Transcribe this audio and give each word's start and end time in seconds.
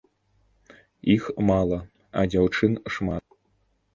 Іх 1.15 1.27
мала, 1.49 1.79
а 2.21 2.25
дзяўчын 2.31 2.73
шмат. 2.95 3.23